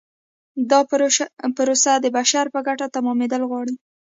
[0.71, 0.79] دا
[1.57, 3.75] پروسه د بشر په ګټه تمامیدل غواړي.